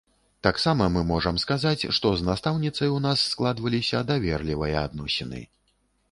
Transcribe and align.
Таксама 0.45 0.85
мы 0.93 1.01
можам 1.09 1.35
сказаць, 1.41 1.89
што 1.97 2.13
з 2.21 2.25
настаўніцай 2.29 2.89
у 2.93 2.95
нас 3.03 3.25
складваліся 3.33 4.01
даверлівыя 4.13 4.77
адносіны. 4.89 5.43